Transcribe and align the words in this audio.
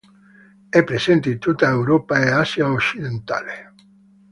È 0.67 0.83
presente 0.83 1.29
in 1.29 1.37
tutta 1.37 1.67
Europa 1.69 2.19
e 2.19 2.31
Asia 2.31 2.67
occidentale. 2.67 3.73